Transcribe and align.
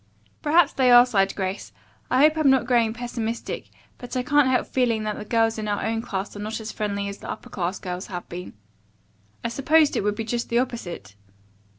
"Perhaps 0.41 0.73
they 0.73 0.89
are," 0.89 1.05
sighed 1.05 1.35
Grace. 1.35 1.71
"I 2.09 2.21
hope 2.23 2.35
I'm 2.35 2.49
not 2.49 2.65
growing 2.65 2.91
pessimistic, 2.91 3.69
but 3.99 4.17
I 4.17 4.23
can't 4.23 4.47
help 4.47 4.65
feeling 4.65 5.03
that 5.03 5.15
the 5.19 5.25
girls 5.25 5.59
in 5.59 5.67
our 5.67 5.85
own 5.85 6.01
class 6.01 6.35
are 6.35 6.39
not 6.39 6.59
as 6.59 6.71
friendly 6.71 7.07
as 7.07 7.19
the 7.19 7.29
upper 7.29 7.49
class 7.51 7.77
girls 7.77 8.07
have 8.07 8.27
been. 8.27 8.53
I 9.43 9.49
supposed 9.49 9.95
it 9.95 10.01
would 10.01 10.15
be 10.15 10.23
just 10.23 10.49
the 10.49 10.57
opposite." 10.57 11.15